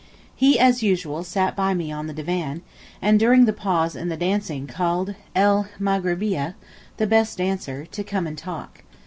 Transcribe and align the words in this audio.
He, 0.35 0.57
as 0.57 0.81
usual, 0.81 1.23
sat 1.23 1.55
by 1.55 1.75
me 1.75 1.91
on 1.91 2.07
the 2.07 2.13
divan, 2.13 2.63
and 3.03 3.19
during 3.19 3.45
the 3.45 3.53
pause 3.53 3.95
in 3.95 4.09
the 4.09 4.17
dancing 4.17 4.65
called 4.65 5.13
'el 5.35 5.67
Maghribeeyeh,' 5.79 6.55
the 6.97 7.05
best 7.05 7.37
dancer, 7.37 7.85
to 7.85 8.03
come 8.03 8.25
and 8.25 8.35
talk. 8.35 8.81